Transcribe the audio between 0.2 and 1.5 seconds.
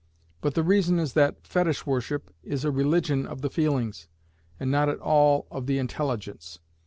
But the reason is that